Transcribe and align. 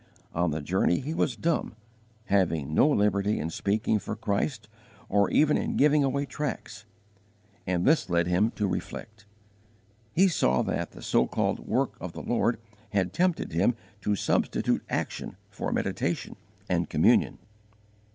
On 0.33 0.49
the 0.49 0.63
journey 0.63 0.99
he 0.99 1.13
was 1.13 1.35
dumb, 1.35 1.75
having 2.25 2.73
no 2.73 2.89
liberty 2.89 3.37
in 3.39 3.51
speaking 3.51 3.99
for 3.99 4.15
Christ 4.15 4.67
or 5.09 5.29
even 5.29 5.57
in 5.59 5.77
giving 5.77 6.03
away 6.03 6.25
tracts, 6.25 6.85
and 7.67 7.85
this 7.85 8.09
led 8.09 8.25
him 8.25 8.49
to 8.55 8.65
reflect. 8.67 9.27
He 10.11 10.27
saw 10.27 10.63
that 10.63 10.93
the 10.93 11.03
so 11.03 11.27
called 11.27 11.59
'work 11.67 11.97
of 12.01 12.13
the 12.13 12.23
Lord' 12.23 12.59
had 12.89 13.13
tempted 13.13 13.51
him 13.51 13.75
to 14.01 14.15
substitute 14.15 14.81
_action 14.87 15.35
for 15.51 15.71
meditation 15.71 16.35
and 16.67 16.89
communion. 16.89 17.37